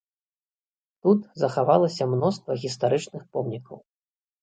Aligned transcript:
Тут 1.03 1.19
захавалася 1.43 2.03
мноства 2.17 2.51
гістарычных 2.65 3.21
помнікаў. 3.37 3.77